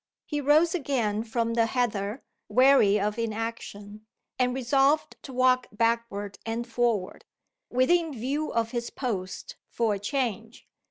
He 0.25 0.41
rose 0.41 0.73
again 0.73 1.23
from 1.23 1.53
the 1.53 1.67
heather, 1.67 2.23
weary 2.49 2.99
of 2.99 3.19
inaction, 3.19 4.07
and 4.39 4.51
resolved 4.55 5.15
to 5.21 5.31
walk 5.31 5.67
backward 5.71 6.39
and 6.43 6.65
forward, 6.65 7.23
within 7.69 8.11
view 8.11 8.51
of 8.51 8.71
his 8.71 8.89
post, 8.89 9.57
for 9.69 9.93
a 9.93 9.99
change. 9.99 10.67